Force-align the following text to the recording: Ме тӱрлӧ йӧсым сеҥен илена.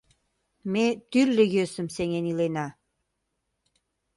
Ме 0.71 0.85
тӱрлӧ 1.11 1.45
йӧсым 1.55 1.87
сеҥен 1.95 2.25
илена. 2.31 2.67